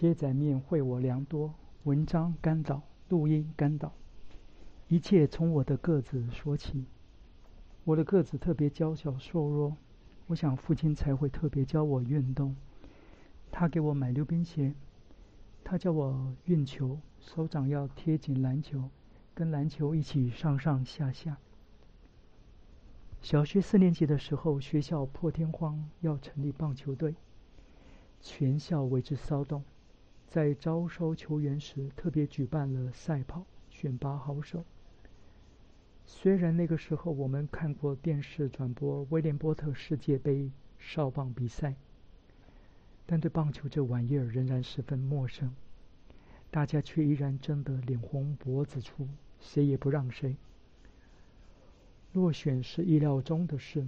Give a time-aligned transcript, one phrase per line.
[0.00, 3.92] 切仔面惠我良多，文章干导，录音干导，
[4.88, 6.86] 一切从我的个子说起。
[7.84, 9.76] 我的个子特别娇小瘦弱，
[10.28, 12.56] 我想父亲才会特别教我运动。
[13.52, 14.72] 他给我买溜冰鞋，
[15.62, 18.88] 他教我运球，手掌要贴紧篮球，
[19.34, 21.36] 跟篮球一起上上下下。
[23.20, 27.16] 小学四年级的时候，学校破天荒要成立棒球队，
[28.22, 29.62] 全校为之骚动。
[30.30, 34.64] 在招收球员时，特别举办了赛跑，选拔好手。
[36.06, 40.48] 虽然那个时候我们看过电视转播威廉波特世界杯
[40.78, 41.74] 少棒比赛，
[43.06, 45.52] 但对棒球这玩意儿仍然十分陌生，
[46.48, 49.08] 大家却依然争得脸红脖子粗，
[49.40, 50.36] 谁也不让谁。
[52.12, 53.84] 落选是意料中的事，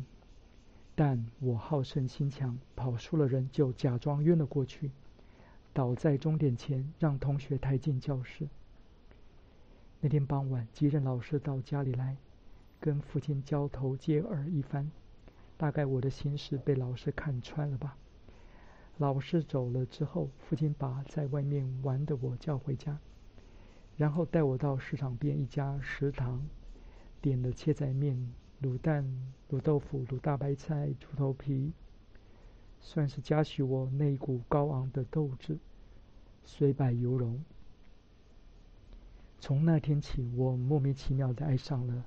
[0.96, 4.90] 但我好胜心强，跑输了人就假装晕了过去，
[5.72, 8.48] 倒在终点前，让同学抬进教室。
[10.00, 12.16] 那天傍晚，级任老师到家里来，
[12.80, 14.90] 跟父亲交头接耳一番，
[15.56, 17.96] 大概我的心事被老师看穿了吧。
[18.98, 22.98] 老师走了之后，父亲把在外面玩的我叫回家，
[23.96, 26.46] 然后带我到市场边一家食堂。
[27.20, 29.08] 点了切仔面、卤蛋、
[29.48, 31.72] 卤豆腐、卤大白菜、猪头皮，
[32.84, 35.56] 算是嘉许我那股高昂的斗志，
[36.44, 37.42] 虽败犹荣。
[39.38, 42.04] 从那天起，我莫名其妙的爱上了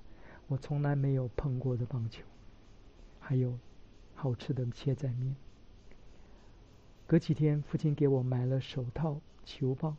[0.48, 2.24] 我从来没有碰过的棒球，
[3.20, 3.58] 还有
[4.14, 5.36] 好吃的切仔面。
[7.08, 9.96] 隔几天，父亲给我买了手套、球棒，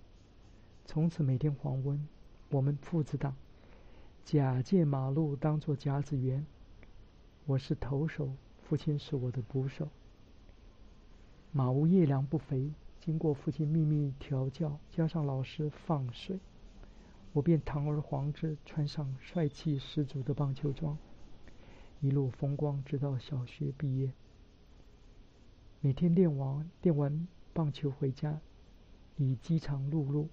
[0.84, 2.06] 从此每天黄昏，
[2.50, 3.34] 我们父子档。
[4.24, 6.44] 假借马路当做甲子园，
[7.46, 8.30] 我是投手，
[8.62, 9.88] 父亲是我的捕手。
[11.56, 16.38] 马无夜良不肥，经过父亲秘密调教，加上老师放水，
[17.32, 20.98] 我便堂而皇之穿上帅气十足的棒球装，
[22.02, 24.12] 一路风光直到小学毕业。
[25.80, 28.39] 每天练完练完棒球回家，
[29.16, 30.27] 以饥肠辘辘。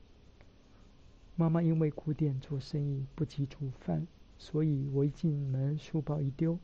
[1.38, 4.06] 妈妈因为古店做生意不及煮饭，
[4.38, 6.60] 所以我一进门书包一丢，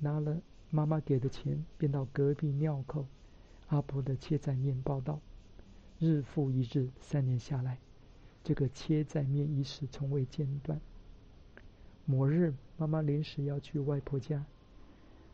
[0.00, 3.06] 拿了妈妈给的钱，便到隔壁庙口
[3.70, 5.18] 阿婆的切仔面报道。
[5.98, 7.78] 日复一日，三年下来，
[8.42, 10.80] 这个切仔面仪式从未间断。
[12.06, 14.46] 某日，妈妈临时要去外婆家，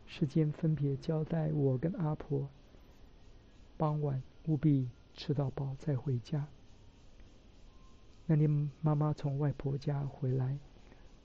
[0.05, 2.49] 时间分别交代我跟阿婆，
[3.77, 6.47] 傍晚务必吃到饱再回家。
[8.25, 10.59] 那天妈妈从外婆家回来，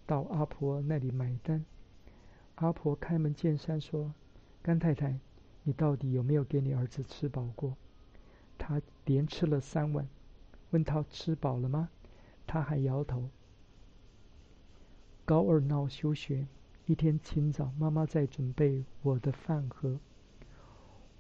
[0.06, 1.64] 到阿婆那里买单。
[2.54, 4.14] 阿婆开门见山说
[4.62, 5.18] ：“甘太太，
[5.64, 7.76] 你到底有没有给你儿子吃饱过？
[8.58, 10.08] 他连吃了三碗，
[10.70, 11.88] 问他吃饱了吗？
[12.46, 13.28] 他还摇头。”
[15.24, 16.46] 高二闹休学，
[16.86, 19.98] 一天清早，妈妈在准备我的饭盒。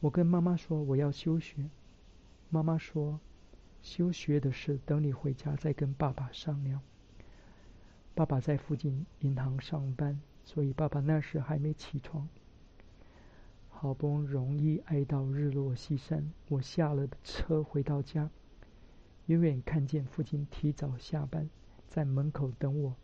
[0.00, 1.70] 我跟妈妈说我要休学，
[2.50, 3.20] 妈妈说。
[3.82, 6.80] 休学的事，等你回家再跟爸爸商量。
[8.14, 12.28] 爸爸在附近银行上班，所以爸爸那时还没起床。
[13.82, 18.30] 好不容易挨到日落西山，我下了车回到家，
[19.26, 21.50] 远远看见父亲提早下班，
[21.88, 22.94] 在门口等我。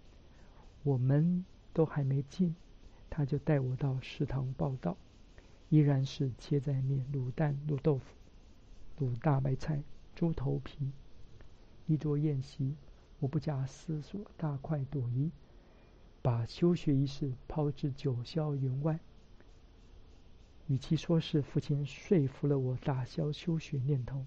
[0.85, 2.55] 我们都还没进，
[3.11, 4.97] 他就带我到食堂报道，
[5.69, 8.15] 依然是切在面、卤蛋、卤豆腐、
[9.01, 9.83] 卤大白菜。
[10.15, 10.93] 猪头皮，
[11.89, 12.77] 一桌宴席，
[13.19, 15.33] 我不假思索，大快朵颐，
[16.23, 19.01] 把休学一事抛至九霄云外。
[20.69, 24.25] 与其说是父亲说服了我打消休学念头，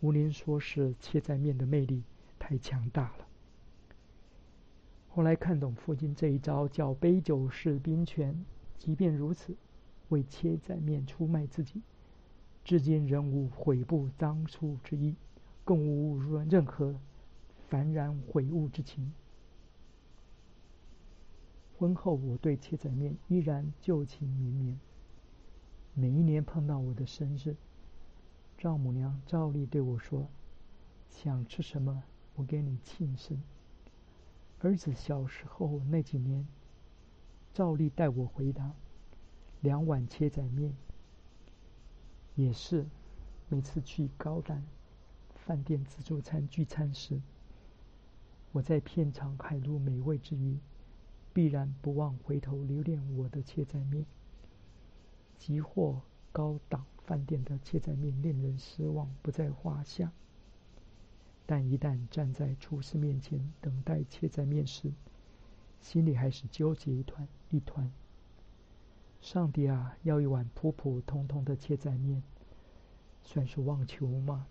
[0.00, 2.02] 无宁说是切仔面的魅力
[2.38, 3.26] 太强大了。
[5.08, 8.44] 后来看懂父亲这一招，叫杯酒释兵权。
[8.76, 9.56] 即便如此，
[10.10, 11.82] 为切仔面出卖自己。
[12.64, 15.16] 至今仍无悔不当初之意，
[15.64, 16.94] 更无任何
[17.68, 19.12] 幡然悔悟之情。
[21.76, 24.78] 婚后，我对切仔面依然旧情绵绵。
[26.00, 27.56] 每一年碰到我的生日，
[28.56, 30.28] 丈母娘照例对我说
[31.10, 32.04] ：“想吃什么，
[32.36, 33.42] 我给你庆生。”
[34.62, 36.46] 儿子小时候那几年，
[37.52, 38.72] 照例带我回答
[39.60, 40.72] ：“两碗切仔面。”
[42.36, 42.86] 也是，
[43.48, 44.62] 每次去高档
[45.34, 47.20] 饭店自助餐聚餐时，
[48.52, 50.58] 我在片尝海陆美味之余，
[51.32, 54.06] 必然不忘回头留恋我的切仔面。
[55.38, 56.02] 即或
[56.32, 60.12] 高档饭店的切仔面令人失望不在话下，
[61.46, 64.92] 但一旦站在厨师面前等待切仔面时，
[65.80, 67.90] 心里还是纠结一团一团。
[69.20, 72.22] 上帝啊，要一碗普普通通的切仔面，
[73.22, 74.46] 算是妄求吗？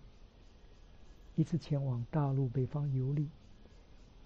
[1.36, 3.28] 一次前往大陆北方游历，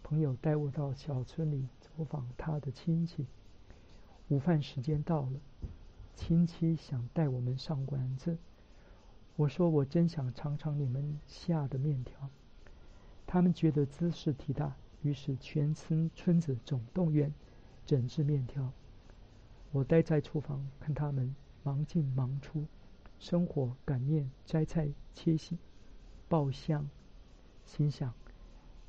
[0.02, 3.26] 朋友带我到小村里走访他的亲戚。
[4.28, 5.40] 午饭时间到了，
[6.14, 8.38] 亲戚想带我们上馆子，
[9.36, 12.30] 我说我真想尝尝你们下的面条。
[13.26, 17.32] 他们觉得姿势体大，于是全村村子总动员
[17.86, 18.72] 整治面条。
[19.72, 22.66] 我待在厨房看他们忙进忙出，
[23.18, 25.56] 生火擀面、摘菜、切细、
[26.28, 26.88] 爆香，
[27.64, 28.12] 心想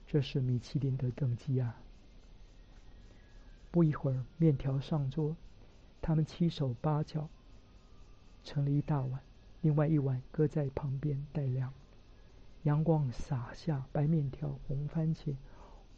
[0.05, 1.79] 这是米其林的等级啊！
[3.71, 5.35] 不一会儿，面条上桌，
[6.03, 7.29] 他们七手八脚
[8.43, 9.21] 盛了一大碗，
[9.61, 11.73] 另外一碗搁在旁边待凉。
[12.63, 15.33] 阳光洒下，白面条、红番茄、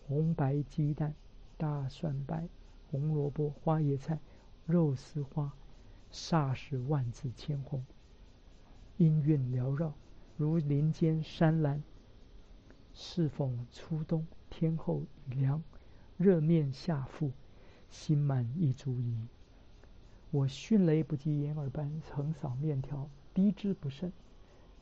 [0.07, 1.15] 红白鸡蛋、
[1.57, 2.47] 大蒜白、
[2.91, 4.19] 红萝卜、花椰菜、
[4.67, 5.51] 肉丝花，
[6.11, 7.83] 煞是万紫千红，
[8.97, 9.91] 音韵缭绕，
[10.37, 11.81] 如林间山岚。
[12.93, 15.63] 适逢初冬，天后已凉，
[16.17, 17.31] 热面下腹，
[17.89, 19.27] 心满意足矣。
[20.35, 24.11] 我迅雷不及掩耳般横扫面条，滴之不剩。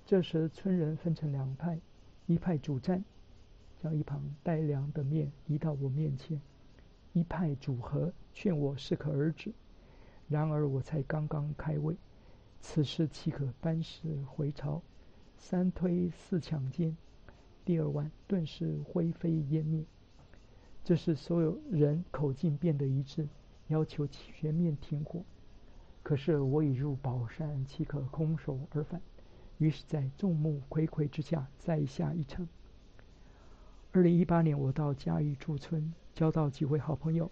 [0.04, 1.80] 这时，村人分成两派，
[2.26, 3.06] 一派主战，
[3.78, 6.40] 将一旁待凉的面移到我面前；
[7.14, 9.54] 一派主和，劝我适可而止。
[10.28, 11.96] 然而我才刚刚开胃，
[12.60, 14.82] 此事岂可班师回朝？
[15.38, 16.98] 三推四抢间，
[17.64, 19.86] 第二碗顿时灰飞烟灭。
[20.84, 23.28] 这时所有人口径变得一致，
[23.68, 25.24] 要求全面停火。
[26.04, 29.02] 可是我已入宝山，岂可空手而返？
[29.58, 32.46] 于是，在众目睽睽之下，再下一城。
[33.94, 37.32] 二零一八年，我到嘉义驻村，交到几位好朋友。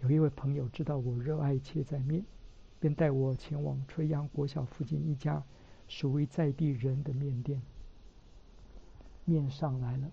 [0.00, 2.22] 有一位朋友知道我热爱切仔面，
[2.78, 5.42] 便带我前往垂杨国小附近一家
[5.88, 7.62] 属于在地人的面店。
[9.24, 10.10] 面上来了，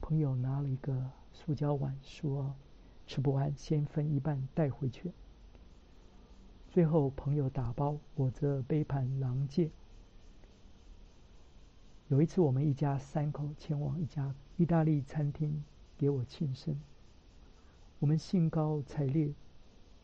[0.00, 2.54] 朋友拿了一个塑胶碗，说
[3.06, 5.12] ：“吃不完，先分一半带回去。”
[6.74, 9.70] 最后，朋友打包，我则杯盘狼藉。
[12.08, 15.62] 有一次，我们一家三口前往一家意大利餐厅
[15.96, 16.76] 给我庆生。
[18.00, 19.32] 我们兴高采烈，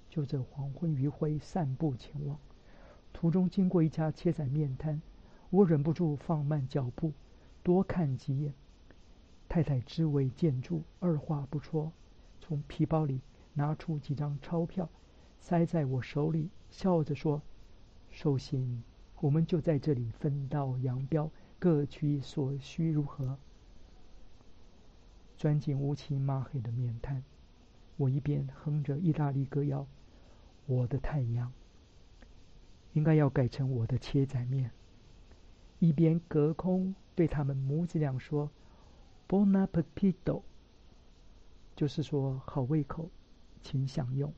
[0.08, 2.38] 就着黄昏余晖散步前往。
[3.12, 5.02] 途中经过一家切仔面摊，
[5.50, 7.10] 我忍不住放慢脚步，
[7.64, 8.54] 多看几眼。
[9.48, 11.90] 太太知为建筑，二话不说，
[12.40, 13.20] 从皮包里
[13.54, 14.88] 拿出几张钞票，
[15.40, 17.42] 塞在我手里，笑着说
[18.12, 18.84] ：“寿星，
[19.20, 21.28] 我们就在这里分道扬镳。”
[21.58, 23.36] 各取所需，如何？
[25.36, 27.22] 钻进乌漆抹黑的面摊，
[27.98, 29.86] 我一边哼着意大利歌谣
[30.64, 31.52] ：“我的太阳
[32.94, 34.70] 应该要改成我的切仔面。”
[35.80, 38.50] 一边隔空对他们母子俩说
[39.28, 40.42] ：“Bon appetito！”
[41.76, 43.10] 就是说好胃口，
[43.62, 44.32] 请享用。